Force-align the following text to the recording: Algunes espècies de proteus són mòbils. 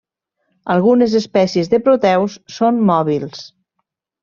Algunes 0.75 1.13
espècies 1.19 1.69
de 1.75 1.81
proteus 1.89 2.39
són 2.57 2.83
mòbils. 2.91 3.47